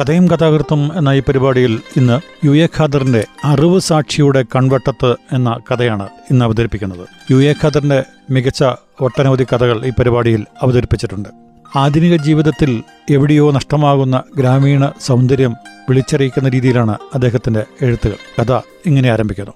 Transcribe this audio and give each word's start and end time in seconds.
കഥയും 0.00 0.28
കഥാകൃത്തും 0.28 0.98
എന്ന 0.98 1.08
ഈ 1.08 1.20
പരിപാടിയിൽ 1.20 1.80
ഇന്ന് 1.96 2.46
യു 2.46 2.50
എ 2.50 2.68
ഖാദറിന്റെ 2.78 3.26
അറിവ് 3.44 3.80
സാക്ഷിയുടെ 3.80 4.44
കൺവട്ടത്ത് 4.56 5.16
എന്ന 5.32 5.60
കഥയാണ് 5.70 6.08
ഇന്ന് 6.30 6.44
അവതരിപ്പിക്കുന്നത്. 6.44 7.08
യു 7.30 7.36
എ 7.36 7.54
ഖാദറിന്റെ 7.64 8.04
മികച്ച 8.30 8.64
ഒട്ടനവധി 9.00 9.44
കഥകൾ 9.44 9.86
ഈ 9.86 9.90
പരിപാടിയിൽ 9.90 10.46
അവതരിപ്പിച്ചിട്ടുണ്ട്. 10.62 11.28
ആധുനിക 11.76 12.16
ജീവിതത്തിൽ 12.16 12.82
എവിടെയോ 13.10 13.50
നഷ്ടമാകുന്ന 13.50 14.22
ഗ്രാമീണ 14.36 14.92
സൗന്ദര്യം 15.00 15.54
വിളിച്ചറിയിക്കുന്ന 15.88 16.48
രീതിയിലാണ് 16.48 16.98
അദ്ദേഹത്തിന്റെ 17.14 17.64
എഴുത്തുകൾ. 17.82 18.42
കഥ 18.42 18.52
ഇങ്ങനെ 18.86 19.10
ആരംഭിക്കുന്നു. 19.10 19.52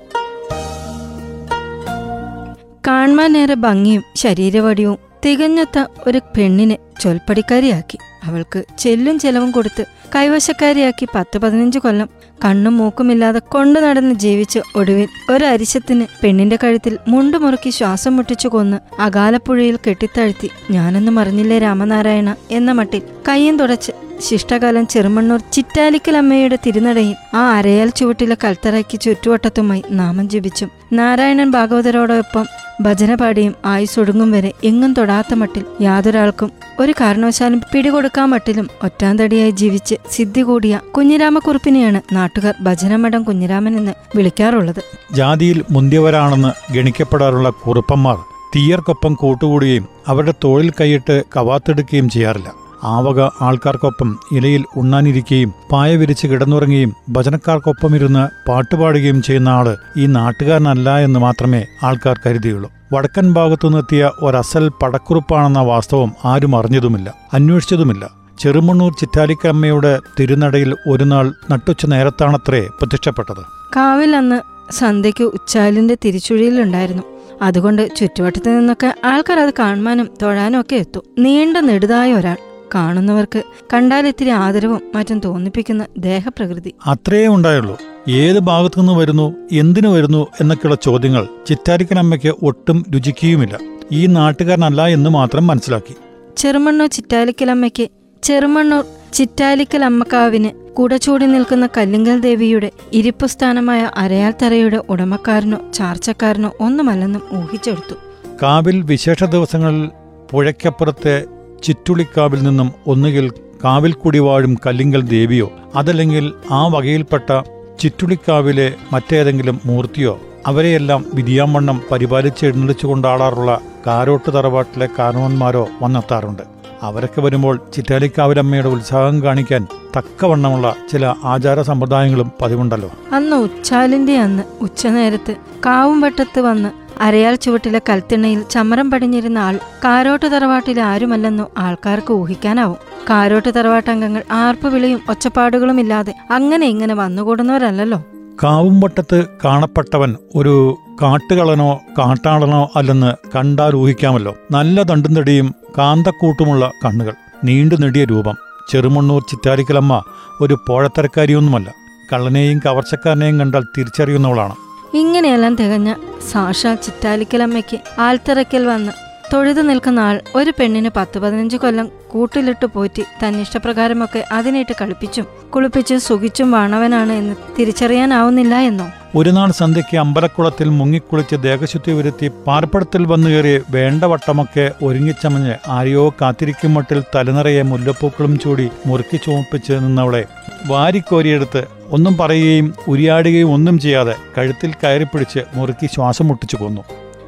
കാണുവാനേറെ 2.86 3.54
ഭംഗിയും 3.54 4.02
ശരീരവടിയും 4.16 5.07
തികഞ്ഞത്ത 5.24 5.84
ഒരു 6.06 6.18
പെണ്ണിനെ 6.18 6.78
ചൊൽപ്പടിക്കാരിയാക്കി. 7.00 7.98
അവൾക്ക് 8.24 8.64
ചെല്ലും 8.78 9.18
ചെലവും 9.18 9.50
കൊടുത്ത് 9.50 9.86
കൈവശക്കാരിയാക്കി 10.14 11.06
പത്ത് 11.14 11.38
പതിനഞ്ച് 11.38 11.78
കൊല്ലം 11.78 12.08
കണ്ണും 12.44 12.78
മൂക്കുമില്ലാതെ 12.78 13.38
കൊണ്ടു 13.38 13.80
നടന്ന് 13.80 14.14
ജീവിച്ച് 14.14 14.60
ഒടുവിൽ 14.76 15.08
ഒരരിശത്തിന് 15.30 16.06
പെണ്ണിന്റെ 16.22 16.56
കഴുത്തിൽ 16.56 16.98
മുണ്ടുമുറുക്കി 17.08 17.70
ശ്വാസം 17.70 18.16
മുട്ടിച്ചു 18.16 18.48
കൊന്ന് 18.48 18.78
അകാലപ്പുഴയിൽ 19.00 19.76
കെട്ടിത്താഴ്ത്തി 19.76 20.50
ഞാനൊന്നും 20.70 21.20
അറിഞ്ഞില്ലേ 21.20 21.58
രാമനാരായണ 21.58 22.34
എന്ന 22.50 22.72
മട്ടിൽ 22.72 23.02
കയ്യും 23.28 23.56
തുടച്ച് 23.56 23.92
ശിഷ്ടകാലം 24.20 24.86
ചെറുമണ്ണൂർ 24.86 25.40
ചിറ്റാലിക്കലമ്മയുടെ 25.52 26.58
തിരുനടയിൽ 26.66 27.16
ആ 27.34 27.58
അരയാൽ 27.58 27.88
ചുവട്ടിലെ 27.88 28.36
കൽത്തറയ്ക്ക് 28.44 29.00
ചുറ്റുവട്ടത്തുമായി 29.00 29.82
നാമം 29.90 30.28
ജപിച്ചും 30.28 30.70
നാരായണൻ 30.92 31.50
ഭാഗവതരോടൊപ്പം 31.50 32.46
ഭജന 32.82 33.14
പാടിയും 33.14 33.54
ആയുസൊടുങ്ങും 33.64 34.30
വരെ 34.30 34.52
എങ്ങും 34.64 34.92
തൊടാത്ത 34.92 35.34
മട്ടിൽ 35.34 35.64
യാതൊരാൾക്കും 35.80 36.50
ഒരു 36.80 36.94
കാരണവശാലും 37.00 37.60
പിടികൊടുക്കാൻ 37.72 38.30
മട്ടിലും 38.30 38.68
ഒറ്റാന്തടിയായി 38.84 39.50
ജീവിച്ച് 39.50 39.96
സിദ്ധി 40.10 40.42
കൂടിയ 40.42 40.80
കുഞ്ഞിരാമക്കുറുപ്പിനെയാണ് 40.96 42.02
നാട്ടുകാർ 42.12 42.54
ഭജനമഠം 42.62 43.22
കുഞ്ഞിരാമൻ 43.22 43.78
എന്ന് 43.78 43.92
വിളിക്കാറുള്ളത്. 44.16 44.82
ജാതിയിൽ 45.12 45.64
മുന്തിയവരാണെന്ന് 45.70 46.72
ഗണിക്കപ്പെടാറുള്ള 46.72 47.50
കുറുപ്പന്മാർ 47.50 48.18
തീയർക്കൊപ്പം 48.56 49.14
കൂട്ടുകൂടുകയും 49.14 49.88
അവരുടെ 50.06 50.34
തൊഴിൽ 50.44 50.72
കൈയിട്ട് 50.80 51.24
കവാത്തെടുക്കുകയും 51.36 52.08
ചെയ്യാറില്ല. 52.08 52.67
ആവക 52.84 53.20
ആൾക്കാർക്കൊപ്പം 53.40 54.18
ഇലയിൽ 54.32 54.64
ഉണ്ണാനിരിക്കുകയും 54.76 55.52
പായ 55.72 55.96
വിരിച്ച് 55.96 56.26
കിടന്നുറങ്ങുകയും 56.26 56.94
ഭജനക്കാർക്കൊപ്പം 57.08 57.96
ഇരുന്ന് 57.96 58.48
പാട്ടുപാടുകയും 58.48 59.22
ചെയ്യുന്ന 59.22 59.48
ആൾ 59.48 59.76
ഈ 59.96 60.06
നാട്ടുകാരനല്ല 60.06 60.98
എന്ന് 60.98 61.20
മാത്രമേ 61.20 61.64
ആൾക്കാർ 61.82 62.20
കരുതിയുള്ളൂ. 62.26 62.72
വടക്കൻ 62.92 63.34
ഭാഗത്തുനിന്നെത്തിയ 63.34 64.10
ഒരസൽ 64.22 64.68
പടക്കുറുപ്പാണെന്ന 64.82 65.58
വാസ്തവം 65.58 66.12
ആരും 66.24 66.56
അറിഞ്ഞതുമില്ല 66.56 67.14
അന്വേഷിച്ചതുമില്ല. 67.32 68.10
ചെറുമണ്ണൂർ 68.38 68.92
ചിറ്റാലിക്കമ്മയുടെ 68.92 69.98
തിരുനടയിൽ 70.20 70.74
ഒരു 70.88 71.04
നാൾ 71.04 71.34
നട്ടുച്ച 71.50 71.86
നേരത്താണത്രേ 71.86 72.60
പ്രത്യക്ഷപ്പെട്ടത്. 72.60 73.42
കാവിൽ 73.76 74.16
അന്ന് 74.16 74.40
സന്ധ്യയ്ക്ക് 74.72 75.24
ഉച്ചാലിന്റെ 75.24 75.96
തിരിച്ചുഴിയിലുണ്ടായിരുന്നു. 76.04 77.02
അതുകൊണ്ട് 77.42 77.96
ചുറ്റുവട്ടത്തു 77.96 78.50
നിന്നൊക്കെ 78.50 78.94
ആൾക്കാർ 79.04 79.40
അത് 79.40 79.54
കാണുവാനും 79.58 80.08
തൊഴാനും 80.22 80.60
ഒക്കെ 80.60 80.76
എത്തും. 80.76 81.02
നീണ്ട 81.18 81.56
നെടുതായ 81.56 82.14
ഒരാൾ. 82.14 82.36
കാണുന്നവർക്ക് 82.74 83.42
കണ്ടാൽ 83.74 84.06
ഇത്തിരി 84.06 84.28
ആദരവും 84.28 84.80
മറ്റും 84.94 85.20
തോന്നിപ്പിക്കുന്ന 85.20 85.86
ദേഹപ്രകൃതി. 85.98 86.74
അത്രയേ 86.86 87.26
ഉണ്ടായുള്ളൂ. 87.26 87.78
ഏത് 88.08 88.38
ഭാഗത്തുനിന്ന് 88.38 88.92
വരുന്നു 88.92 89.34
എന്തിനു 89.52 89.88
വരുന്നു 89.88 90.26
എന്നൊക്കെയുള്ള 90.40 90.76
ചോദ്യങ്ങൾ 90.82 91.28
ചിറ്റാരിക്കനമ്മയ്ക്ക് 91.46 92.34
ഒട്ടും 92.42 92.84
രുചിക്കുകയുമില്ല. 92.94 93.58
ഈ 93.92 94.06
നാട്ടുകാരനല്ല 94.06 94.86
എന്ന് 94.86 95.10
മാത്രം 95.10 95.46
മനസ്സിലാക്കി. 95.46 95.94
ചെറുമണ്ണൂർ 96.36 96.88
ചിറ്റാലിക്കലമ്മയ്ക്ക് 96.88 97.88
ചെറുമണ്ണൂർ 98.22 98.84
ചിറ്റാലിക്കൽ 99.12 99.84
അമ്മക്കാവിന് 99.84 100.74
കൂടച്ചൂടി 100.74 101.26
നിൽക്കുന്ന 101.26 101.68
കല്ലിങ്കൽ 101.76 102.20
ദേവിയുടെ 102.20 102.70
ഇരിപ്പു 102.92 103.26
സ്ഥാനമായ 103.26 103.90
അരയാൽത്തറയുടെ 103.96 104.82
ഉടമക്കാരനോ 104.88 105.58
ചാർച്ചക്കാരനോ 105.74 106.52
ഒന്നുമല്ലെന്നും 106.60 107.22
ഊഹിച്ചെടുത്തു. 107.36 107.94
കാവിൽ 108.42 108.82
വിശേഷ 108.82 109.24
ദിവസങ്ങളിൽ 109.24 109.90
പുഴയ്ക്കപ്പുറത്തെ 110.30 111.24
ചിറ്റുളിക്കാവിൽ 111.62 112.42
നിന്നും 112.42 112.72
ഒന്നുകിൽ 112.86 113.32
കാവിൽ 113.64 113.92
കുടിവാഴും 113.92 114.58
കല്ലിങ്കൽ 114.66 115.02
ദേവിയോ 115.02 115.52
അതല്ലെങ്കിൽ 115.74 116.32
ആ 116.50 116.66
വകയിൽപ്പെട്ട 116.66 117.42
ചിറ്റുളിക്കാവിലെ 117.80 118.74
മറ്റേതെങ്കിലും 118.92 119.60
മൂർത്തിയോ 119.64 120.18
അവരെയെല്ലാം 120.46 121.04
വിധിയാമണ്ണം 121.14 121.82
പരിപാലിച്ച് 121.90 122.46
എഴുന്നള്ളിച്ചു 122.46 122.86
കൊണ്ടാടാറുള്ള 122.86 123.60
കാരോട്ട് 123.86 124.34
തറവാട്ടിലെ 124.34 124.88
കാരണവന്മാരോ 124.98 125.68
വന്നെത്താറുണ്ട്. 125.82 126.42
അവരൊക്കെ 126.82 127.20
വരുമ്പോൾ 127.20 127.60
ചിറ്റാലിക്കാവിലമ്മയുടെ 127.74 128.68
ഉത്സാഹം 128.68 129.22
കാണിക്കാൻ 129.22 129.66
തക്കവണ്ണമുള്ള 129.96 130.74
ചില 130.92 131.14
ആചാര 131.24 131.62
സമ്പ്രദായങ്ങളും 131.62 132.32
പതിവുണ്ടല്ലോ. 132.42 132.90
അന്ന് 133.12 133.36
ഉച്ചാലിന്റെ 133.36 134.18
അന്ന് 134.18 134.42
ഉച്ചനേരത്ത് 134.60 135.34
കാവുംവട്ടത്ത് 135.66 136.40
വന്ന് 136.40 136.87
അരയാൽ 137.00 137.34
ചുവട്ടിലെ 137.34 137.80
കൽത്തിണ്ണയിൽ 137.88 138.42
ചമരം 138.50 138.90
പടിഞ്ഞിരുന്ന 138.90 139.38
ആൾ 139.38 139.58
കാരോട്ട് 139.84 140.26
തറവാട്ടിലെ 140.26 140.82
ആരുമല്ലെന്നു 140.82 141.44
ആൾക്കാർക്ക് 141.58 142.12
ഊഹിക്കാനാവും. 142.12 142.76
കാരോട്ട് 143.10 143.54
തറവാട്ടംഗങ്ങൾ 143.54 144.22
ആർപ്പുവിളിയും 144.30 145.00
ഒച്ചപ്പാടുകളും 145.08 145.80
ഇല്ലാതെ 145.80 146.14
അങ്ങനെ 146.30 146.66
ഇങ്ങനെ 146.66 146.94
വന്നുകൂടുന്നവരല്ലല്ലോ. 146.94 148.04
കാവുംവട്ടത്ത് 148.42 149.26
കാണപ്പെട്ടവൻ 149.44 150.16
ഒരു 150.34 150.78
കാട്ടുകളനോ 151.02 151.80
കാട്ടാളനോ 151.98 152.70
അല്ലെന്ന് 152.76 153.36
കണ്ടാൽ 153.36 153.76
ഊഹിക്കാമല്ലോ. 153.76 154.36
നല്ല 154.50 154.82
തണ്ടും 154.82 155.16
തടിയും 155.16 155.54
കാന്തക്കൂട്ടുമുള്ള 155.78 156.72
കണ്ണുകൾ. 156.84 157.14
നീണ്ടു 157.44 157.74
നെടിയ 157.74 158.04
രൂപം. 158.04 158.34
ചെറുമണ്ണൂർ 158.70 159.22
ചിറ്റാരിക്കലമ്മ 159.22 160.02
ഒരു 160.40 160.58
പോഴത്തരക്കാരിയൊന്നുമല്ല. 160.68 161.72
കള്ളനെയും 162.12 162.60
കവർച്ചക്കാരനെയും 162.66 163.40
കണ്ടാൽ 163.40 163.64
തിരിച്ചറിയുന്നവളാണ്. 163.78 164.54
ഇങ്ങനെയെല്ലാം 164.94 165.56
തികഞ്ഞ 165.56 165.94
സാക്ഷാ 166.32 166.74
ചിറ്റാലിക്കലമ്മയ്ക്ക് 166.74 167.78
ആൽത്തിറക്കൽ 167.98 168.66
വന്ന് 168.66 168.92
തൊഴുതു 169.32 169.60
നിൽക്കുന്ന 169.60 170.00
ആൾ 170.00 170.20
ഒരു 170.36 170.50
പെണ്ണിന് 170.58 170.88
പത്ത് 170.96 171.18
പതിനഞ്ച് 171.18 171.56
കൊല്ലം 171.56 171.90
കൂട്ടിലിട്ട് 172.08 172.66
പോറ്റി 172.66 173.02
തന്നിഷ്ടപ്രകാരമൊക്കെ 173.22 174.24
അതിനിട്ട് 174.32 174.72
കളിപ്പിച്ചും 174.80 175.26
കുളിപ്പിച്ചും 175.50 176.00
സുഖിച്ചും 176.00 176.50
വാണവനാണ് 176.50 177.12
എന്ന് 177.12 177.34
തിരിച്ചറിയാനാവുന്നില്ല 177.58 178.54
എന്നോ? 178.54 178.86
ഒരു 179.14 179.30
നാൾ 179.30 179.50
സന്ധ്യയ്ക്ക് 179.50 179.96
അമ്പലക്കുളത്തിൽ 179.96 180.68
മുങ്ങിക്കുളിച്ച് 180.68 181.36
ദേഹശുദ്ധി 181.36 181.92
വരുത്തി 181.92 182.28
പാർപ്പടത്തിൽ 182.46 183.02
വന്നു 183.06 183.28
കയറി 183.28 183.60
വേണ്ടവട്ടമൊക്കെ 183.70 184.72
ഒരുങ്ങിച്ചമഞ്ഞ് 184.82 185.54
ആരെയോ 185.68 186.14
കാത്തിരിക്കും 186.20 186.74
മട്ടിൽ 186.74 187.02
തലനിറയെ 187.14 187.62
മുല്ലപ്പൂക്കളും 187.62 188.38
ചൂടി 188.38 188.70
മുറുക്കി 188.86 189.16
ചുമപ്പിച്ച് 189.16 189.72
നിന്നവളെ 189.72 190.24
വാരിക്കോരിയെടുത്ത് 190.66 191.62
ഒന്നും 191.92 192.16
പറയുകയും 192.16 192.74
ഉരിയാടുകയും 192.88 193.52
ഒന്നും 193.52 193.78
ചെയ്യാതെ 193.78 194.16
കഴുത്തിൽ 194.36 194.72
കയറിപ്പിടിച്ച് 194.84 195.44
മുറുക്കി 195.54 195.86
ശ്വാസം 195.86 196.28
മുട്ടിച്ചു 196.28 196.56
കൊന്നു. 196.56 196.82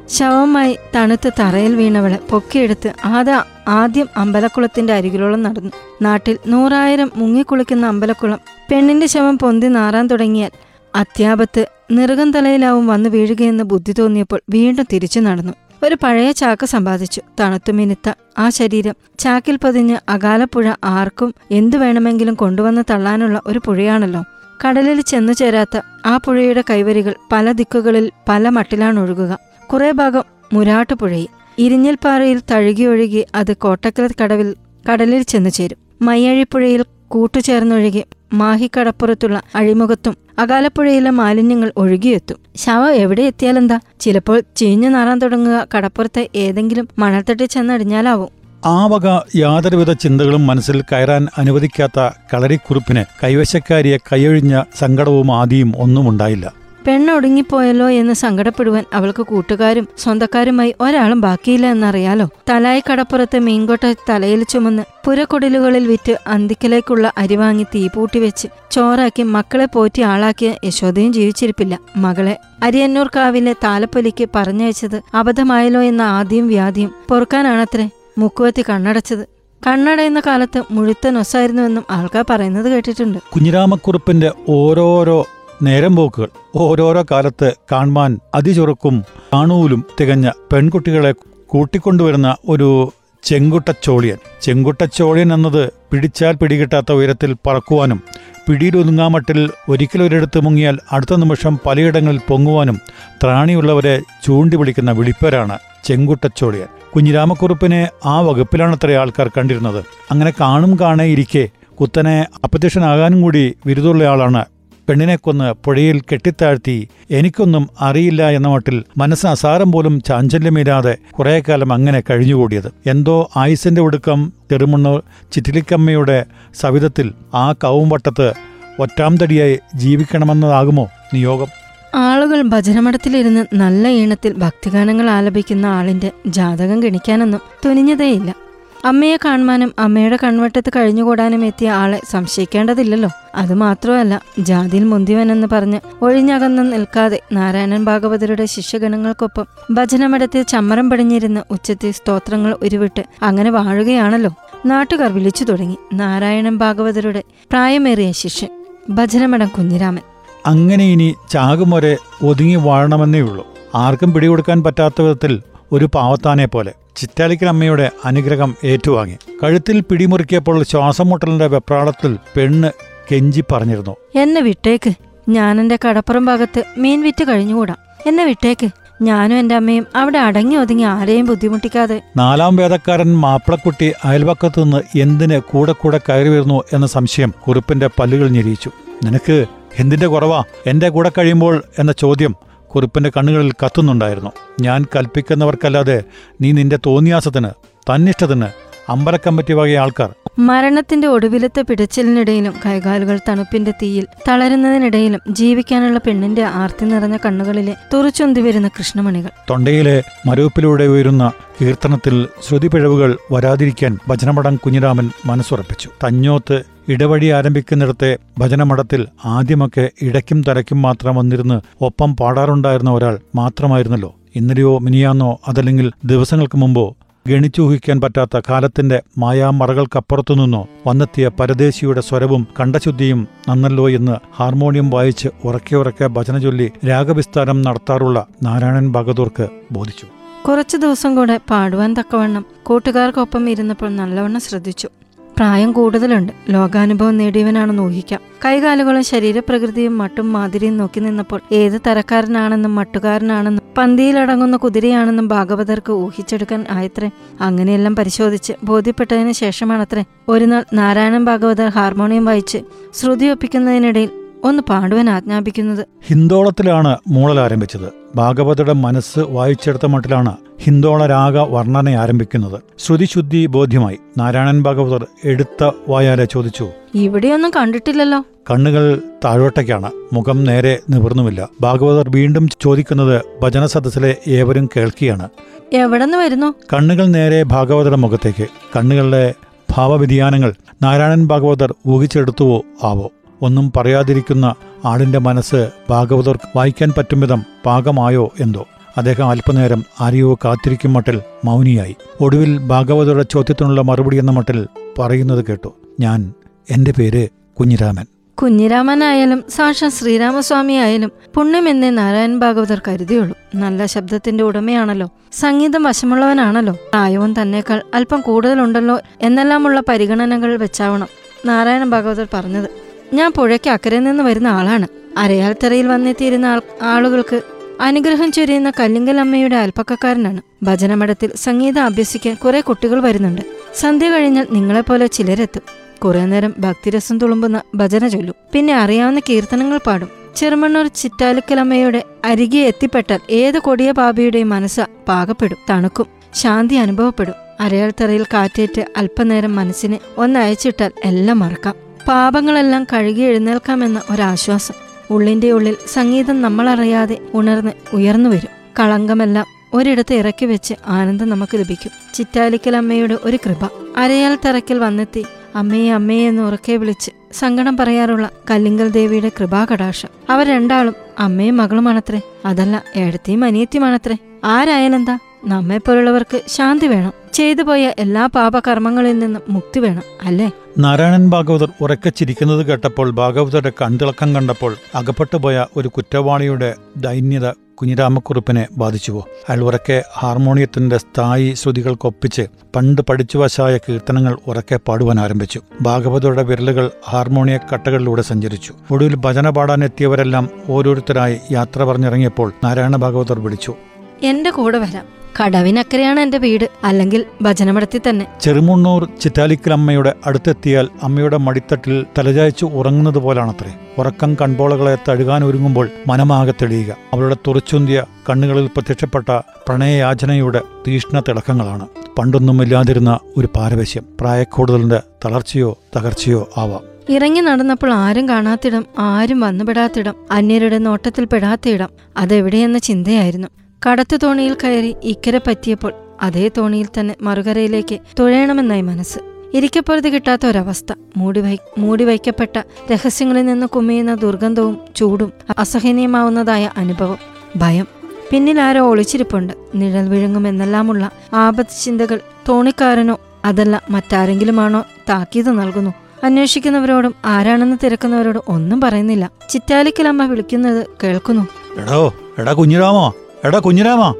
ശവമായി 0.09 0.77
തണുത്ത് 0.95 1.33
തറയിൽ 1.39 1.75
വീണവളെ 1.75 2.19
പൊക്കിയെടുത്ത് 2.29 2.93
ആദാ 3.05 3.45
ആദ്യം 3.67 4.07
അമ്പലക്കുളത്തിന്റെ 4.17 4.93
അരികിലോളം 4.93 5.41
നടന്നു. 5.43 5.71
നാട്ടിൽ 6.01 6.37
നൂറായിരം 6.47 7.11
മുങ്ങിക്കുളിക്കുന്ന 7.15 7.85
അമ്പലക്കുളം 7.85 8.39
പെണ്ണിന്റെ 8.71 9.05
ശവം 9.05 9.37
പൊന്തി 9.37 9.67
നാറാൻ 9.67 10.07
തുടങ്ങിയാൽ 10.09 10.51
അത്യാപത്ത് 10.95 11.67
നിറകം 11.91 12.31
തലയിലാവും 12.31 12.87
വന്നു 12.87 13.09
വീഴുകയെന്ന് 13.09 13.63
ബുദ്ധി 13.63 13.93
തോന്നിയപ്പോൾ 13.99 14.41
വീണ്ടും 14.49 14.85
തിരിച്ചു 14.93 15.19
നടന്നു. 15.19 15.53
ഒരു 15.83 15.97
പഴയ 16.03 16.31
ചാക്ക് 16.31 16.65
സമ്പാദിച്ചു. 16.65 17.21
തണുത്തു 17.39 17.71
മിനുത്ത 17.71 18.13
ആ 18.37 18.49
ശരീരം. 18.49 18.95
ചാക്കിൽ 19.19 19.59
പതിഞ്ഞ് 19.63 19.97
അകാലപ്പുഴ 20.09 20.73
ആർക്കും 20.83 21.33
എന്തു 21.51 21.77
വേണമെങ്കിലും 21.77 22.33
കൊണ്ടുവന്ന് 22.33 22.81
തള്ളാനുള്ള 22.89 23.41
ഒരു 23.45 23.61
പുഴയാണല്ലോ. 23.65 24.23
കടലിൽ 24.67 25.01
ചെന്നു 25.01 25.33
ചേരാത്ത 25.33 25.81
ആ 26.05 26.17
പുഴയുടെ 26.17 26.63
കൈവരികൾ 26.69 27.15
പല 27.31 27.51
ദിക്കുകളിൽ 27.51 28.11
പല 28.29 28.49
മട്ടിലാണ് 28.49 28.99
ഒഴുകുക 28.99 29.37
കുറെ 29.73 29.91
ഭാഗം 29.91 30.23
മുരാട്ടുപുഴയിൽ 30.53 31.27
ഇരിഞ്ഞൽപ്പാറയിൽ 31.57 32.41
തഴുകിയൊഴുകി 32.51 33.25
അത് 33.35 33.57
കോട്ടക്കൽ 33.57 34.09
കടവിൽ 34.23 34.55
കടലിൽ 34.91 35.21
ചെന്നു 35.23 35.49
ചേരും. 35.49 35.77
മയ്യഴിപ്പുഴയിൽ 36.01 36.85
കൂട്ടുചേർന്നൊഴുകി 37.07 38.03
മാഹിക്കടപ്പുറത്തുള്ള 38.33 39.41
അഴിമുഖത്തും 39.55 40.17
അകാലപ്പുഴയിലെ 40.39 41.09
മാലിന്യങ്ങൾ 41.09 41.71
ഒഴുകിയെത്തും. 41.77 42.37
ശവം 42.55 42.91
എവിടെ 42.91 43.21
എത്തിയാലെന്താ? 43.21 43.79
ചിലപ്പോൾ 43.99 44.41
ചീഞ്ഞു 44.55 44.89
നാറാൻ 44.89 45.19
തുടങ്ങുക 45.19 45.67
കടപ്പുറത്തെ 45.77 46.29
ഏതെങ്കിലും 46.35 46.89
മണൽത്തട്ടിൽ 46.99 47.45
ചെന്നടിഞ്ഞാലാവും. 47.45 48.29
ആ 48.65 48.85
വക 48.85 49.19
യാതൊരുവിധ 49.35 49.91
ചിന്തകളും 49.91 50.47
മനസ്സിൽ 50.47 50.81
കയറാൻ 50.81 51.27
അനുവദിക്കാത്ത 51.37 52.09
കളരിക്കുറിപ്പിന് 52.33 53.05
കൈവശക്കാരിയെ 53.23 53.97
കൈയൊഴിഞ്ഞ 53.97 54.63
സങ്കടവും 54.79 55.35
ആദിയും 55.35 55.73
ഒന്നും 55.77 56.09
ഉണ്ടായില്ല 56.09 56.60
പെണ്ണൊടുങ്ങിപ്പോയല്ലോ 56.87 57.89
എന്ന് 57.89 58.13
സങ്കടപ്പെടുവാൻ 58.13 58.85
അവൾക്ക് 58.93 59.23
കൂട്ടുകാരും 59.23 59.87
സ്വന്തക്കാരുമായി 59.97 60.75
ഒരാളും 60.81 61.21
ബാക്കിയില്ല 61.21 61.67
എന്നറിയാലോ? 61.67 62.29
തലായി 62.49 62.83
കടപ്പുറത്തെ 62.91 63.39
മീൻകൊട്ട 63.39 63.93
തലയിൽ 64.09 64.43
ചുമന്ന് 64.43 64.83
പുരക്കൊടലുകളിൽ 65.05 65.87
വിറ്റ് 65.87 66.17
അന്തിക്കലേക്കുള്ള 66.27 67.11
അരി 67.17 67.35
വാങ്ങി 67.35 67.63
തീപൂട്ടി 67.63 68.19
വെച്ച് 68.19 68.47
ചോറാക്കി 68.71 69.23
മക്കളെ 69.23 69.65
പോറ്റി 69.65 70.01
ആളാക്കിയ 70.01 70.53
യശോദയും 70.65 71.13
ജീവിച്ചിരിപ്പില്ല. 71.13 71.79
മകളെ 71.97 72.37
അരിയന്നൂർക്കാവിലെ 72.63 73.53
താലപ്പൊലിക്ക് 73.53 74.29
പറഞ്ഞയച്ചത് 74.35 75.01
അബദ്ധമായല്ലോ 75.13 75.81
എന്ന 75.81 76.01
ആദ്യം 76.01 76.47
വ്യാധിയും 76.47 76.91
പൊറുക്കാനാണത്രേ 77.09 77.89
മുക്കുവത്തി 78.17 78.65
കണ്ണടച്ചത്. 78.69 79.27
കണ്ണടയുന്ന 79.67 80.19
കാലത്ത് 80.19 80.63
മുഴുത്ത 80.71 81.07
നൊസായിരുന്നുവെന്നും 81.07 81.83
ആൾക്കാർ 81.89 82.25
പറയുന്നത് 82.29 82.71
കേട്ടിട്ടുണ്ട്. 82.71 83.19
കുഞ്ഞിരാമക്കുറുപ്പിന്റെ 83.33 84.31
ഓരോരോ 84.49 85.25
നേരം 85.61 85.95
പോക്കുകൾ. 85.95 86.27
ഓരോരോ 86.55 87.05
കാലത്ത് 87.11 87.53
കാണുവാൻ 87.71 88.19
അതിചുറുക്കും 88.35 89.05
കാണൂലും 89.33 89.85
തികഞ്ഞ 89.99 90.31
പെൺകുട്ടികളെ 90.51 91.11
കൂട്ടിക്കൊണ്ടുവരുന്ന 91.47 92.35
ഒരു 92.49 92.93
ചെങ്കുട്ടച്ചോളിയൻ. 93.23 94.17
ചെങ്കുട്ടച്ചോളിയൻ 94.41 95.33
എന്നത് 95.33 95.69
പിടിച്ചാൽ 95.91 96.33
പിടികിട്ടാത്ത 96.35 96.91
ഉയരത്തിൽ 96.91 97.35
പറക്കുവാനും 97.47 98.03
പിടിയിലൊതുങ്ങാമട്ടിൽ 98.49 99.49
ഒരിക്കലൊരിടത്ത് 99.69 100.39
മുങ്ങിയാൽ 100.39 100.77
അടുത്ത 100.91 101.15
നിമിഷം 101.15 101.59
പലയിടങ്ങളിൽ 101.65 102.21
പൊങ്ങുവാനും 102.27 102.81
ത്രാണിയുള്ളവരെ 103.23 104.01
ചൂണ്ടി 104.25 104.57
വിളിക്കുന്ന 104.57 104.91
വിളിപ്പേരാണ് 104.91 105.59
ചെങ്കുട്ടച്ചോളിയൻ. 105.83 106.67
കുഞ്ഞിരാമക്കുറുപ്പിനെ 106.95 107.89
ആ 108.05 108.19
വകുപ്പിലാണത്രേ 108.19 108.95
ആൾക്കാർ 108.95 109.27
കണ്ടിരുന്നത്. 109.27 109.85
അങ്ങനെ 110.11 110.33
കാണും 110.39 110.79
കാണേ 110.81 111.05
ഇരിക്കെ 111.05 111.49
കുത്തനെ 111.81 112.25
അപ്രത്യക്ഷനാകാനും 112.43 113.21
കൂടി 113.21 113.53
വിരുദുള്ളയാളാണ് 113.65 114.45
പെണ്ണിനെ 114.89 115.15
കൊന്ന് 115.15 115.53
പുഴയിൽ 115.65 115.99
കെട്ടിത്താഴ്ത്തി 115.99 116.87
എനിക്കൊന്നും 117.11 117.69
അറിയില്ല 117.81 118.29
എന്ന 118.29 118.47
മട്ടിൽ 118.47 118.83
മനസ്സിന് 118.97 119.31
അസാരം 119.31 119.71
പോലും 119.71 120.01
ചാഞ്ചല്യമില്ലാതെ 120.01 120.97
കുറേ 121.11 121.43
കാലം 121.49 121.73
അങ്ങനെ 121.73 122.03
കഴിഞ്ഞുകൂടിയത്. 122.09 122.73
എന്തോ 122.85 123.29
ആയുസിന്റെ 123.37 123.81
ഒടുക്കം 123.81 124.33
ചെറുമണ്ണൂർ 124.51 125.03
ചിറ്റിലിക്കമ്മയുടെ 125.31 126.25
സവിധത്തിൽ 126.59 127.13
ആ 127.33 127.51
കവുംവട്ടത്ത് 127.63 128.33
ഒറ്റാം 128.79 129.17
തടിയായി 129.17 129.59
ജീവിക്കണമെന്നതാകുമോ 129.75 130.89
നിയോഗം? 131.13 131.47
ആളുകൾ 131.95 132.41
ഭജനമഠത്തിലിരുന്ന് 132.41 133.45
നല്ല 133.53 133.87
ഈണത്തിൽ 133.87 134.33
ഭക്തിഗാനങ്ങൾ 134.37 135.09
ആലപിക്കുന്ന 135.09 135.65
ആളിന്റെ 135.65 136.11
ജാതകം 136.27 136.79
ഗണിക്കാനൊന്നും 136.79 137.41
തുനിഞ്ഞതേയില്ല. 137.65 138.50
അമ്മയെ 138.85 139.17
കാണുവാനും 139.25 139.73
അമ്മയുടെ 139.79 140.17
കൺവട്ടത്ത് 140.23 140.69
കഴിഞ്ഞുകൂടാനും 140.75 141.45
എത്തിയ 141.45 141.69
ആളെ 141.71 142.01
സംശയിക്കേണ്ടതില്ലല്ലോ. 142.09 143.09
അത് 143.35 143.51
അതുമാത്രമല്ല 143.51 144.21
ജാതിയിൽ 144.39 144.83
മുന്തിവനെന്ന് 144.83 145.47
പറഞ്ഞ് 145.51 145.79
ഒഴിഞ്ഞകന്ന് 146.01 146.73
നിൽക്കാതെ 146.73 147.19
നാരായണൻ 147.33 147.85
ഭാഗവതരുടെ 147.85 148.45
ശിഷ്യഗണങ്ങൾക്കൊപ്പം 148.45 149.45
ഭജനമടത്തിൽ 149.71 150.41
ചമ്മരം 150.43 150.89
പടിഞ്ഞിരുന്ന് 150.89 151.41
ഉച്ചത്തിൽ 151.51 151.91
സ്തോത്രങ്ങൾ 151.91 152.57
ഉരുവിട്ട് 152.61 153.03
അങ്ങനെ 153.21 153.51
വാഴുകയാണല്ലോ. 153.51 154.31
നാട്ടുകാർ 154.65 155.11
വിളിച്ചു 155.13 155.43
തുടങ്ങി 155.43 155.77
നാരായണൻ 155.93 156.57
ഭാഗവതരുടെ 156.57 157.23
പ്രായമേറിയ 157.51 158.11
ശിഷ്യൻ 158.11 158.49
ഭജനമടം 158.89 159.47
കുഞ്ഞിരാമൻ. 159.47 160.01
അങ്ങനെ 160.45 160.85
ഇനി 160.85 161.15
ചാകും 161.31 161.75
ഒതുങ്ങി 162.23 162.55
വാഴണമെന്നേ 162.55 163.19
ഉള്ളൂ. 163.19 163.47
ആർക്കും 163.75 164.13
പിടികൊടുക്കാൻ 164.13 164.63
പറ്റാത്ത 164.63 165.01
വിധത്തിൽ 165.01 165.41
ഒരു 165.71 165.89
പാവത്താനെ 165.95 166.45
പോലെ. 166.45 166.73
ചിറ്റാലിക്കൽ 166.95 167.47
അമ്മയുടെ 167.47 167.91
അനുഗ്രഹം 168.05 168.55
ഏറ്റുവാങ്ങി. 168.63 169.17
കഴുത്തിൽ 169.43 169.79
പിടിമുറുക്കിയപ്പോൾ 169.79 170.63
ശ്വാസം 170.63 171.09
മുട്ടലിന്റെ 171.09 171.47
വെപ്രാളത്തിൽ 171.47 172.17
പെണ്ണ് 172.37 172.71
കെഞ്ചി 173.11 173.43
പറഞ്ഞിരുന്നു. 173.51 173.95
എന്നെ 174.15 174.41
വിട്ടേക്ക്. 174.41 174.93
ഞാനെന്റെ 175.29 175.79
കടപ്പുറം 175.87 176.25
ഭാഗത്ത് 176.25 176.63
മീൻ 176.77 177.01
വിറ്റ് 177.01 177.23
കഴിഞ്ഞുകൂടാ. 177.23 177.75
എന്നെ 178.07 178.25
വിട്ടേക്ക്. 178.25 178.69
ഞാനും 179.01 179.39
എന്റെ 179.39 179.55
അമ്മയും 179.55 179.87
അവിടെ 179.95 180.19
അടങ്ങി 180.19 180.55
ഒതുങ്ങി 180.55 180.83
ആരെയും 180.83 181.25
ബുദ്ധിമുട്ടിക്കാതെ. 181.25 182.01
നാലാം 182.17 182.55
വേദക്കാരൻ 182.55 183.17
മാപ്പിളക്കുട്ടി 183.17 183.93
അയൽവക്കത്തുനിന്ന് 184.03 184.99
എന്തിന് 184.99 185.39
കൂടെ 185.39 185.71
കൂടെ 185.71 185.99
കയറി 186.09 186.29
വരുന്നു 186.29 186.63
എന്ന 186.73 186.87
സംശയം 186.87 187.33
കുറിപ്പിന്റെ 187.47 187.89
പല്ലുകൾ 187.99 188.29
ഞെരിയിച്ചു. 188.29 188.71
നിനക്ക് 189.03 189.45
എന്തിന്റെ 189.79 190.07
കുറവാ? 190.07 190.43
എന്റെ 190.67 190.89
കൂടെ 190.89 191.11
കഴിയുമ്പോൾ 191.17 191.63
എന്ന 191.79 191.91
ചോദ്യം 191.91 192.35
കുറിപ്പിന്റെ 192.75 193.11
കണ്ണുകളിൽ 193.17 193.51
കത്തുന്നുണ്ടായിരുന്നു. 193.51 194.31
ഞാൻ 194.61 194.85
കൽപ്പിക്കുന്നവർക്കല്ലാതെ 194.95 195.97
നീ 196.41 196.51
നിന്റെ 196.51 196.79
തോന്നിയാസത്തിന് 196.85 197.51
തന്നിഷ്ടത്തിന് 197.89 198.49
അമ്പലക്കമ്പറ്റി 198.91 199.53
വകയ 199.53 199.77
ആൾക്കാർ 199.79 200.09
മരണത്തിന്റെ 200.39 201.07
ഒടുവിലത്തെ 201.07 201.61
പിടച്ചിലിനിടയിലും 201.61 202.53
കൈകാലുകൾ 202.65 203.19
തണുപ്പിന്റെ 203.29 203.71
തീയിൽ 203.71 204.07
തളരുന്നതിനിടയിലും 204.27 205.19
ജീവിക്കാനുള്ള 205.29 205.99
പെണ്ണിന്റെ 205.99 206.43
ആർത്തി 206.43 206.85
നിറഞ്ഞ 206.85 207.17
കണ്ണുകളിലെ 207.17 207.75
തുറച്ചൊന്തി 207.93 208.41
വരുന്ന 208.41 208.67
കൃഷ്ണമണികൾ. 208.67 209.29
തൊണ്ടയിലെ 209.49 210.03
മരൂപ്പിലൂടെ 210.25 210.83
ഉയരുന്ന 210.83 211.31
കീർത്തനത്തിൽ 211.61 212.27
ശ്രുതിപിഴവുകൾ 212.47 213.17
വരാതിരിക്കാൻ 213.31 213.97
ഭജനമടം 214.07 214.55
കുഞ്ഞിരാമൻ 214.55 215.09
മനസ്സുറപ്പിച്ചു. 215.25 215.89
തഞ്ഞോത്ത് 216.03 216.63
ഇടവഴി 216.87 217.25
ആരംഭിക്കുന്നിടത്തെ 217.25 218.17
ഭജനമഠത്തിൽ 218.37 219.07
ആദ്യമൊക്കെ 219.25 219.89
ഇടയ്ക്കും 220.01 220.43
തലയ്ക്കും 220.47 220.81
മാത്രം 220.81 221.15
വന്നിരുന്ന് 221.15 221.61
ഒപ്പം 221.81 222.15
പാടാറുണ്ടായിരുന്ന 222.15 222.91
ഒരാൾ 222.91 223.19
മാത്രമായിരുന്നല്ലോ. 223.35 224.15
ഇന്നലെയോ 224.35 224.77
മിനിയാന്നോ 224.77 225.39
അതല്ലെങ്കിൽ 225.47 225.91
ദിവസങ്ങൾക്ക് 226.05 226.57
മുമ്പോ 226.57 226.95
ഗണിച്ചൂഹിക്കാൻ 227.27 228.01
പറ്റാത്ത 228.01 228.41
കാലത്തിന്റെ 228.49 229.01
മായാമറകൾക്കപ്പുറത്തു 229.17 230.33
നിന്നോ 230.33 230.67
വന്നെത്തിയ 230.87 231.27
പരദേശിയുടെ 231.39 232.01
സ്വരവും 232.01 232.47
കണ്ടശുദ്ധിയും 232.59 233.27
നന്നല്ലോ 233.49 233.89
എന്ന് 233.89 234.15
ഹാർമോണിയം 234.35 234.89
വായിച്ച് 234.89 235.29
ഉറക്കെ 235.45 235.75
ഉറക്കെ 235.75 236.07
ഭജന 236.07 236.37
ചൊല്ലി 236.37 236.71
രാഗവിസ്താരം 236.87 237.61
നടത്താറുള്ള 237.61 238.25
നാരായണൻ 238.43 238.91
ബഹദൂർക്ക് 238.91 239.47
ബോധിച്ചു. 239.71 240.05
കുറച്ചു 240.47 240.77
ദിവസം 240.77 241.15
കൂടെ 241.15 241.39
പാടുവാൻ 241.49 241.93
തക്കവണ്ണം 241.93 242.45
കൂട്ടുകാർക്കൊപ്പം 242.63 243.49
ഇരുന്നപ്പോൾ 243.49 243.89
നല്ലവണ്ണം 243.89 244.41
ശ്രദ്ധിച്ചു. 244.41 244.89
പ്രായം 245.37 245.71
കൂടുതലുണ്ട്. 245.71 246.33
ലോകാനുഭവം 246.49 247.17
നേടിയവനാണെന്ന് 247.17 247.83
ഊഹിക്കാം. 247.83 248.21
കൈകാലുകളും 248.45 249.03
ശരീരപ്രകൃതിയും 249.03 249.97
മട്ടും 249.97 250.33
മാതിരിയും 250.33 250.77
നോക്കി 250.77 250.99
നിന്നപ്പോൾ 250.99 251.41
ഏത് 251.51 251.81
തരക്കാരനാണെന്നും 251.87 252.75
മട്ടുകാരനാണെന്നും 252.75 253.63
പന്തിയിലടങ്ങുന്ന 253.77 254.57
കുതിരയാണെന്നും 254.57 255.27
ഭാഗവതർക്ക് 255.27 255.93
ഊഹിച്ചെടുക്കാൻ 255.93 256.65
ആയത്രേ. 256.71 257.09
അങ്ങനെയെല്ലാം 257.41 257.95
പരിശോധിച്ച് 257.95 258.53
ബോധ്യപ്പെട്ടതിന് 258.63 259.31
ശേഷമാണത്രേ. 259.31 260.03
ഒരുനാൾ 260.29 260.65
നാരായണൻ 260.73 261.25
ഭാഗവതർ 261.25 261.69
ഹാർമോണിയം 261.69 262.25
വായിച്ച് 262.25 262.57
ശ്രുതി 262.93 263.25
ഒപ്പിക്കുന്നതിനിടയിൽ 263.25 264.20
ഒന്ന് 264.43 264.63
പാണ്ഡുവൻ 264.69 265.09
ആജ്ഞാപിക്കുന്നത്. 265.09 265.87
ഹിന്ദോളത്തിലാണ് 266.07 266.97
മൂളൽ 267.07 267.39
ആരംഭിച്ചത്. 267.39 267.93
ഭാഗവതയുടെ 268.15 268.73
മനസ്സ് 268.73 269.19
വായിച്ചെടുത്ത 269.19 269.85
മട്ടിലാണ് 269.85 270.37
ഹിന്ദോള 270.61 271.05
രാഗ 271.05 271.37
വർണന 271.37 271.89
ആരംഭിക്കുന്നത്. 271.89 272.59
ശ്രുതിശുദ്ധി 272.77 273.45
ബോധ്യമായി. 273.45 273.97
നാരായണൻ 274.17 274.63
ഭാഗവതർ 274.63 275.05
എടുത്ത 275.25 275.71
വായാലെ 275.89 276.25
ചോദിച്ചു. 276.25 276.69
ഇവിടെയൊന്നും 276.95 277.51
കണ്ടിട്ടില്ലല്ലോ. 277.55 278.23
കണ്ണുകൾ 278.51 279.01
താഴോട്ടേക്കാണ്. 279.25 279.89
മുഖം 280.13 280.43
നേരെ 280.43 280.79
നിവർന്നുമില്ല. 280.89 281.49
ഭാഗവതർ 281.61 282.11
വീണ്ടും 282.15 282.49
ചോദിക്കുന്നത് 282.61 283.21
ഭജന 283.41 283.65
സദസ്സിലെ 283.65 284.17
ഏവരും 284.27 284.69
കേൾക്കുകയാണ് 284.77 285.29
എവിടെന്ന് 285.73 286.17
വരുന്നു? 286.17 286.53
കണ്ണുകൾ 286.73 287.05
നേരെ 287.05 287.43
ഭാഗവതരുടെ 287.43 287.97
മുഖത്തേക്ക്. 287.97 288.47
കണ്ണുകളുടെ 288.75 289.33
ഭാവവ്യതിയാനങ്ങൾ 289.77 290.53
നാരായണൻ 290.83 291.27
ഭാഗവതർ 291.27 291.75
ഊഹിച്ചെടുത്തുവോ 291.87 292.61
ആവോ? 292.83 293.11
ഒന്നും 293.41 293.71
പറയാതിരിക്കുന്ന 293.77 294.55
ആളിന്റെ 294.85 295.19
മനസ്സ് 295.19 295.69
ഭാഗവതർ 295.89 296.39
വായിക്കാൻ 296.55 296.93
പറ്റും 296.97 297.21
വിധം 297.21 297.43
പാകമായോ 297.65 298.33
എന്തോ. 298.39 298.67
അദ്ദേഹം 298.97 299.29
അല്പനേരം 299.29 299.85
ആരെയോ 300.01 300.39
കാത്തിരിക്കും 300.45 300.93
മട്ടിൽ 300.93 301.21
മൗനിയായി. 301.45 301.95
ഒടുവിൽ 302.21 302.57
ഭാഗവതരുടെ 302.57 303.23
ചോദ്യത്തിനുള്ള 303.23 303.81
മറുപടി 303.81 304.17
എന്ന 304.17 304.31
മട്ടിൽ 304.31 304.67
പറയുന്നത് 304.99 305.45
കേട്ടു. 305.45 305.73
ഞാൻ 305.99 306.33
എന്റെ 306.69 306.93
പേര് 306.97 307.27
കുഞ്ഞിരാമൻ. 307.59 308.05
കുഞ്ഞിരാമനായാലും 308.41 309.43
സാക്ഷാ 309.49 309.89
ശ്രീരാമസ്വാമി 309.89 310.73
ആയാലും 310.73 311.11
പുണ്യമെന്നേ 311.35 311.89
നാരായണൻ 311.89 312.39
ഭാഗവതർ 312.39 312.81
കരുതിയുള്ളൂ. 312.87 313.37
നല്ല 313.55 313.85
ശബ്ദത്തിന്റെ 313.85 314.43
ഉടമയാണല്ലോ. 314.43 315.09
സംഗീതം 315.33 315.83
വശമുള്ളവനാണല്ലോ. 315.83 316.73
പ്രായവും 316.73 317.41
തന്നേക്കാൾ 317.41 317.81
അല്പം 317.93 318.21
കൂടുതലുണ്ടല്ലോ 318.21 318.99
എന്നെല്ലാമുള്ള 319.21 319.83
പരിഗണനകൾ 319.89 320.57
വെച്ചാവണം 320.57 321.07
നാരായണ 321.45 321.89
ഭാഗവതർ 321.89 322.27
പറഞ്ഞത്. 322.33 322.90
ഞാൻ 323.13 323.31
പുഴയ്ക്ക് 323.31 323.69
അക്കരെ 323.69 323.99
നിന്ന് 323.99 324.23
വരുന്ന 324.23 324.47
ആളാണ്. 324.47 324.87
അരയാൽത്തറയിൽ 325.17 325.87
വന്നെത്തിയിരുന്ന 325.87 326.61
ആളുകൾക്ക് 326.81 327.41
അനുഗ്രഹം 327.81 328.31
ചൊരിയുന്ന 328.31 328.71
കല്ലിങ്കൽ 328.79 329.19
അമ്മയുടെ 329.19 329.55
അൽപ്പക്കക്കാരനാണ് 329.55 330.41
ഭജനമഠത്തിൽ 330.63 331.31
സംഗീതം 331.35 331.83
അഭ്യസിക്കാൻ 331.83 332.35
കുറെ 332.35 332.61
കുട്ടികൾ 332.61 333.01
വരുന്നുണ്ട്. 333.01 333.41
സന്ധ്യ 333.75 334.09
കഴിഞ്ഞാൽ 334.09 334.47
നിങ്ങളെപ്പോലെ 334.51 335.07
ചിലരെത്തും. 335.07 335.61
കുറേ 335.99 336.25
നേരം 336.25 336.53
ഭക്തിരസം 336.59 337.17
തുളുമ്പുന്ന 337.17 337.61
ഭജന 337.75 338.07
ചൊല്ലും. 338.07 338.35
പിന്നെ 338.53 338.73
അറിയാവുന്ന 338.75 339.19
കീർത്തനങ്ങൾ 339.19 339.77
പാടും. 339.77 340.09
ചെറുമണ്ണൂർ 340.35 340.87
ചിറ്റാലുക്കലമ്മയുടെ 340.87 342.03
അരികെ 342.25 342.59
എത്തിപ്പെട്ടാൽ 342.59 343.19
ഏത് 343.29 343.59
കൊടിയ 343.59 343.91
പാപിയുടെയും 343.91 344.49
മനസ്സ് 344.49 344.81
പാകപ്പെടും 345.07 345.57
തണുക്കും 345.69 346.05
ശാന്തി 346.35 346.75
അനുഭവപ്പെടും. 346.75 347.33
അരയാൽത്തറയിൽ 347.59 348.23
കാറ്റേറ്റ് 348.23 348.85
അല്പനേരം 348.97 349.55
മനസ്സിനെ 349.55 349.99
ഒന്നയച്ചിട്ടാൽ 350.17 350.91
എല്ലാം 351.05 351.39
മറക്കാം. 351.39 351.90
പാപങ്ങളെല്ലാം 352.07 352.87
കഴുകി 352.93 353.21
എഴുന്നേൽക്കാമെന്ന 353.21 354.01
ഒരാശ്വാസം. 354.09 354.73
ഉള്ളിന്റെ 355.11 355.51
ഉള്ളിൽ 355.51 355.75
സംഗീതം 355.87 356.41
നമ്മളറിയാതെ 356.41 357.17
ഉണർന്ന് 357.33 357.71
ഉയർന്നു 357.93 358.29
വരും. 358.29 358.73
കളങ്കമെല്ലാം 358.79 359.45
ഒരിടത്ത് 359.73 360.13
ഇറക്കി 360.13 360.45
വെച്ച് 360.45 360.73
ആനന്ദം 360.87 361.29
നമുക്ക് 361.29 361.57
ലഭിക്കും. 361.57 361.91
ചിറ്റാലിക്കൽ 362.13 362.75
അമ്മയുടെ 362.75 363.17
ഒരു 363.23 363.37
കൃപ. 363.37 363.69
അരയാൽ 363.97 364.37
തറയ്ക്കൽ 364.45 364.79
വന്നെത്തി. 364.79 365.25
അമ്മയെ 365.55 365.93
അമ്മയെ 365.93 366.27
എന്ന് 366.27 366.43
ഉറക്കെ 366.43 366.71
വിളിച്ച് 366.71 367.11
സങ്കടം 367.33 367.77
പറയാറുള്ള 367.77 368.29
കല്ലിങ്കൽ 368.51 368.89
ദേവിയുടെ 368.89 369.31
കൃപാകടാക്ഷം. 369.39 370.09
അവർ 370.29 370.47
രണ്ടാളും 370.47 370.95
അമ്മയും 371.19 371.57
മകളുമാണത്രേ. 371.57 372.21
അതല്ല 372.45 372.83
ഏടത്തിയും 372.95 373.43
അനിയത്തിയുമാണത്രേ. 373.43 374.17
ആരായാലെന്താ? 374.43 375.17
നമ്മെപ്പോലുള്ളവർക്ക് 375.47 376.41
ശാന്തി 376.47 376.87
വേണം. 376.87 377.13
ചെയ്തു 377.33 377.63
പോയ 377.63 377.93
എല്ലാ 377.99 378.25
പാപകർമ്മങ്ങളിൽ 378.25 379.19
നിന്നും 379.19 379.41
മുക്തി 379.49 379.79
വേണം 379.79 380.01
അല്ലേ? 380.23 380.51
നാരായണൻ 380.77 381.29
ഭാഗവതർ 381.29 381.69
ഉറക്കെ 381.81 382.09
ചിരിക്കുന്നത് 382.09 382.65
കേട്ടപ്പോൾ 382.65 383.09
ഭാഗവതരുടെ 383.09 383.71
കണ്ടിളക്കം 383.81 384.35
കണ്ടപ്പോൾ 384.35 384.75
അകപ്പെട്ടുപോയ 384.95 385.65
ഒരു 385.77 385.87
കുറ്റവാളിയുടെ 385.87 386.75
ദൈന്യത 386.97 387.49
കുഞ്ഞിരാമക്കുറുപ്പിനെ 387.49 388.67
ബാധിച്ചുവോ? 388.71 389.27
അയാൾ 389.49 389.63
ഉറക്കെ 389.63 390.03
ഹാർമോണിയത്തിന്റെ 390.19 390.97
സ്ഥായി 390.97 391.53
ശ്രുതികൾക്കൊപ്പിച്ച് 391.53 392.41
പണ്ട് 392.75 393.01
പഠിച്ചുവശായ 393.01 393.77
കീർത്തനങ്ങൾ 393.77 394.37
ഉറക്കെ 394.47 394.79
പാടുവാൻ 394.87 395.19
ആരംഭിച്ചു. 395.19 395.61
ഭാഗവതരുടെ 395.81 396.43
വിരലുകൾ 396.43 396.91
ഹാർമോണിയ 397.09 397.59
കട്ടകളിലൂടെ 397.73 398.21
സഞ്ചരിച്ചു. 398.21 398.73
ഒടുവിൽ 398.91 399.15
ഭജന 399.15 399.49
പാടാനെത്തിയവരെല്ലാം 399.49 400.49
ഓരോരുത്തരായി 400.69 401.39
യാത്ര 401.51 401.83
പറഞ്ഞിറങ്ങിയപ്പോൾ 401.83 402.53
നാരായണ 402.63 402.95
ഭാഗവതർ 402.95 403.39
വിളിച്ചു. 403.39 403.75
എന്റെ 404.23 404.49
കൂടെ 404.49 404.77
വരാം. 404.77 405.21
കടവിനക്കരയാണ് 405.43 406.19
എന്റെ 406.19 406.37
വീട്. 406.37 406.69
അല്ലെങ്കിൽ 406.83 407.25
ഭജനമടത്തിൽ 407.41 408.01
തന്നെ. 408.09 408.27
ചെറുമുണ്ണൂർ 408.41 409.07
ചിറ്റാലിക്കൽ 409.21 409.73
അമ്മയുടെ 409.73 410.13
അടുത്തെത്തിയാൽ 410.25 410.89
അമ്മയുടെ 411.03 411.37
മടിത്തട്ടിൽ 411.37 412.05
തലചായ്ച്ചു 412.17 412.65
ഉറങ്ങുന്നത് 412.65 413.17
പോലാണത്രേ. 413.17 413.73
ഉറക്കം 413.97 414.37
കൺപോളകളെ 414.41 414.97
തഴുകാൻ 415.09 415.43
ഒരുങ്ങുമ്പോൾ 415.43 415.89
മനമാകെ 416.07 416.51
തെളിയുക. 416.51 416.95
അവളുടെ 417.13 417.37
തുറച്ചുന്തിയ 417.47 418.05
കണ്ണുകളിൽ 418.29 418.67
പ്രത്യക്ഷപ്പെട്ട 418.67 419.29
പ്രണയയാചനയുടെ 419.67 420.61
തീഷ്ണ 420.87 421.19
തിളക്കങ്ങളാണ്. 421.19 421.87
പണ്ടൊന്നുമില്ലാതിരുന്ന 422.17 423.19
ഒരു 423.37 423.49
പാരവശ്യം. 423.55 424.03
പ്രായക്കൂടുതലിന്റെ 424.19 425.01
തളർച്ചയോ 425.25 425.77
തകർച്ചയോ 425.95 426.49
ആവാം. 426.57 426.81
ഇറങ്ങി 427.09 427.41
നടന്നപ്പോൾ 427.41 427.93
ആരും 427.93 428.29
കാണാത്തിടം 428.29 428.85
ആരും 428.99 429.39
വന്നുപെടാത്തിടം 429.39 430.13
അന്യരുടെ 430.31 430.77
നോട്ടത്തിൽ 430.77 431.25
പെടാത്തിടം 431.25 431.89
അതെവിടെയെന്ന 432.17 432.77
ചിന്തയായിരുന്നു. 432.77 433.47
കടത്തു 433.87 434.17
തോണിയിൽ 434.17 434.57
കയറി 434.63 434.95
ഇക്കരെ 435.03 435.41
പറ്റിയപ്പോൾ 435.47 435.93
അതേ 436.21 436.51
തോണിയിൽ 436.57 436.87
തന്നെ 436.99 437.15
മറുകരയിലേക്ക് 437.21 437.99
തുഴയണമെന്നായി 438.19 438.81
മനസ്സ്. 438.81 439.19
ഇരിക്കപ്പുറത്ത് 439.53 440.07
കിട്ടാത്ത 440.07 440.45
ഒരവസ്ഥ. 440.45 440.93
മൂടി 441.17 441.39
വൈ 441.39 441.55
മൂടി 441.77 442.03
വയ്ക്കപ്പെട്ട 442.03 442.61
രഹസ്യങ്ങളിൽ 442.91 443.45
നിന്ന് 443.45 443.65
കുമിയുന്ന 443.65 444.15
ദുർഗന്ധവും 444.15 444.77
ചൂടും 444.95 445.33
അസഹനീയമാവുന്നതായ 445.57 446.71
അനുഭവം. 446.77 447.17
ഭയം. 447.55 447.87
പിന്നിൽ 448.31 448.59
ആരോ 448.59 448.89
ഒളിച്ചിരിപ്പുണ്ട്. 448.89 449.53
നിഴൽ 449.75 450.09
വിഴുങ്ങുമെന്നെല്ലാമുള്ള 450.09 451.11
ആപത്ത് 451.33 451.83
ചിന്തകൾ 451.83 452.19
തോണിക്കാരനോ 452.49 453.19
അതല്ല 453.45 453.81
മറ്റാരെങ്കിലുമാണോ 453.89 454.83
താക്കീത് 455.09 455.49
നൽകുന്നു. 455.49 455.93
അന്വേഷിക്കുന്നവരോടും 456.23 457.15
ആരാണെന്ന് 457.25 457.77
തിരക്കുന്നവരോടും 457.83 458.41
ഒന്നും 458.47 458.81
പറയുന്നില്ല. 458.81 459.31
ചിറ്റാലിക്കലമ്മ 459.49 460.25
വിളിക്കുന്നത് 460.25 460.87
കേൾക്കുന്നു. 461.03 461.47
എടോ 461.81 462.13
എടാ 462.37 462.53
കുഞ്ഞിരാമോ? 462.53 463.13
എടാ 463.43 463.59
കുഞ്ഞിരാമാ. 463.59 464.13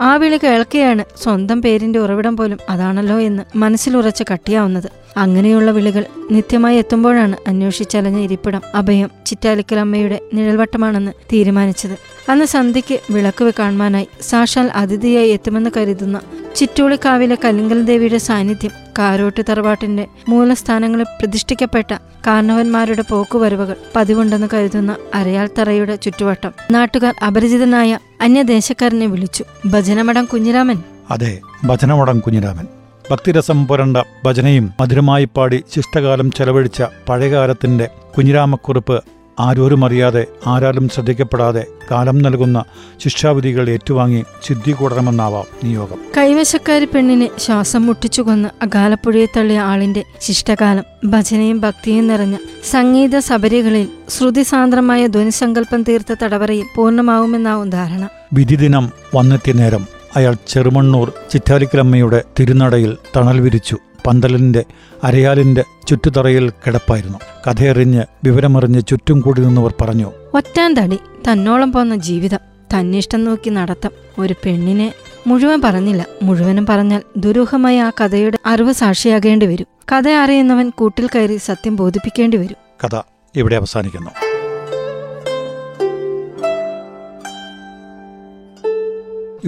ആ 0.00 0.16
വിളി 0.16 0.36
കേൾക്കുകയാണ് 0.36 1.04
സ്വന്തം 1.22 1.62
പേരിന്റെ 1.62 1.98
ഉറവിടം 1.98 2.36
പോലും 2.36 2.58
അതാണല്ലോ 2.70 3.20
എന്ന് 3.20 3.58
മനസ്സിലുറച്ച് 3.58 4.24
കട്ടിയാവുന്നത്. 4.32 4.90
അങ്ങനെയുള്ള 5.16 5.70
വിളികൾ 5.70 6.04
നിത്യമായി 6.30 6.76
എത്തുമ്പോഴാണ് 6.76 7.36
അന്വേഷിച്ചലഞ്ഞ 7.48 8.18
ഇരിപ്പിടം 8.20 8.62
അഭയം 8.74 9.10
ചിറ്റാലിക്കൽ 9.26 9.78
അമ്മയുടെ 9.78 10.20
നിഴൽവട്ടമാണെന്ന് 10.34 11.12
തീരുമാനിച്ചത്. 11.32 11.98
അന്ന് 12.30 12.44
സന്ധ്യയ്ക്ക് 12.44 13.12
വിളക്ക് 13.12 13.52
കാണുവാനായി 13.58 14.08
സാക്ഷാൽ 14.20 14.70
അതിഥിയായി 14.74 15.28
എത്തുമെന്ന് 15.28 15.70
കരുതുന്ന 15.76 16.20
ചിറ്റൂളിക്കാവിലെ 16.56 17.38
കലിങ്കൽ 17.44 17.82
ദേവിയുടെ 17.82 18.18
സാന്നിധ്യം 18.18 18.83
കാരോട്ട് 18.98 19.42
തറവാട്ടിന്റെ 19.48 20.06
മൂലസ്ഥാനങ്ങളിൽ 20.28 21.04
പ്രതിഷ്ഠിക്കപ്പെട്ട 21.04 21.94
കാർണവന്മാരുടെ 22.26 23.04
പോക്കുവരവുകൾ 23.10 23.76
പതിവുണ്ടെന്ന് 23.96 24.46
കരുതുന്ന 24.54 24.96
അരയാൽ 25.14 25.50
തറയുടെ 25.58 25.96
ചുറ്റുവട്ടം 25.96 26.52
നാട്ടുകാർ 26.70 27.14
അപരിചിതനായ 27.26 27.98
അന്യദേശക്കാരനെ 28.20 29.06
വിളിച്ചു 29.06 29.44
ഭജനമടം 29.66 30.24
കുഞ്ഞിരാമൻ. 30.24 30.82
അതെ 31.10 31.40
ഭജനമടം 31.64 32.18
കുഞ്ഞിരാമൻ. 32.18 32.66
ഭക്തിരസം 33.10 33.66
പുരണ്ട 33.66 33.96
ഭജനയും 34.24 34.72
മധുരമായി 34.80 35.24
പാടി 35.24 35.64
ശിഷ്ടകാലം 35.74 36.30
ചെലവഴിച്ച 36.30 36.82
പഴയകാലത്തിന്റെ 37.08 37.88
കുഞ്ഞിരാമക്കുറിപ്പ് 38.18 39.04
ആരോരും 39.40 39.84
അറിയാതെ 39.84 40.26
ആരാലും 40.46 40.88
ശ്രദ്ധിക്കപ്പെടാതെ 40.88 41.66
കാലം 41.90 42.18
നൽകുന്ന 42.18 42.64
ശിക്ഷാവിധികൾ 43.00 43.70
ഏറ്റുവാങ്ങി 43.70 44.24
സിദ്ധി 44.42 44.72
കൂടണമെന്നാവാം 44.72 45.44
നിയോഗം. 45.64 45.98
കൈവശക്കാരി 46.18 46.84
പെണ്ണിനെ 46.84 47.30
ശ്വാസം 47.38 47.86
മുട്ടിച്ചു 47.86 48.22
കൊന്ന് 48.22 48.48
അകാലപ്പുഴയെ 48.62 49.26
തള്ളിയ 49.36 49.58
ആളിന്റെ 49.58 50.04
ശിഷ്ടകാലം 50.20 50.84
ഭജനയും 51.04 51.60
ഭക്തിയും 51.60 52.06
നിറഞ്ഞ 52.06 52.36
സംഗീത 52.70 53.18
സബരികളിൽ 53.18 53.88
ശ്രുതിസാന്ദ്രമായ 54.08 55.06
ധ്വനിസങ്കല്പം 55.06 55.82
തീർത്ത 55.82 56.14
തടവറയിൽ 56.22 56.64
പൂർണമാവുമെന്നാവും 56.76 57.70
ധാരണ. 57.70 58.08
വിധിദിനം 58.32 58.92
വന്നെത്തിയ 59.14 59.52
നേരം 59.52 59.86
അയാൾ 60.16 60.36
ചെറുമണ്ണൂർ 60.48 61.12
ചിറ്റാലിക്കലമ്മയുടെ 61.32 62.22
തിരുനടയിൽ 62.40 62.96
തണൽ 63.16 63.40
വിരിച്ചു. 63.40 63.76
പന്തലിന്റെ 64.06 64.64
അരയാലിന്റെ 65.04 65.64
ചുറ്റുതറയിൽ 65.88 66.50
കിടപ്പായിരുന്നു. 66.50 67.18
കഥയറിഞ്ഞ് 67.46 68.02
വിവരമറിഞ്ഞ് 68.24 68.82
ചുറ്റും 68.88 69.20
കൂടി 69.20 69.40
നിന്നവർ 69.40 69.74
പറഞ്ഞു 69.80 70.12
ഒറ്റാൻ 70.34 70.74
തടി 70.74 70.96
തന്നോളം 70.96 71.72
പോന്ന 71.72 71.96
ജീവിതം 71.96 72.38
തന്നിഷ്ടം 72.74 73.24
നോക്കി 73.24 73.50
നടത്തം. 73.50 73.90
ഒരു 74.18 74.34
പെണ്ണിനെ 74.44 74.94
മുഴുവൻ 75.26 75.60
പറഞ്ഞില്ല. 75.64 76.06
മുഴുവനും 76.22 76.66
പറഞ്ഞാൽ 76.66 77.02
ദുരൂഹമായി 77.16 77.76
ആ 77.76 77.90
കഥയുടെ 77.90 78.38
അറിവ് 78.46 78.72
സാക്ഷിയാകേണ്ടി 78.72 79.46
വരും. 79.46 79.66
കഥ 79.92 80.08
അറിയുന്നവൻ 80.08 80.70
കൂട്ടിൽ 80.70 81.08
കയറി 81.14 81.36
സത്യം 81.36 81.76
ബോധിപ്പിക്കേണ്ടി 81.76 82.36
വരും. 82.36 82.56
കഥ 82.84 83.00
ഇവിടെ 83.36 83.56
അവസാനിക്കുന്നു. 83.56 84.10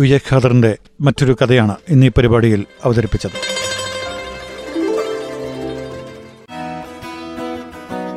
വിജയഖാദറിന്റെ 0.00 0.78
മറ്റൊരു 1.00 1.36
കഥയാണ് 1.42 1.74
ഇന്നീ 1.88 2.08
പരിപാടിയിൽ 2.08 2.64
അവതരിപ്പിച്ചത്. 2.84 3.55